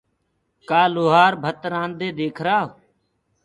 [0.69, 2.67] ڪآ لوهآرو ڀت رآنددي ديکرآئو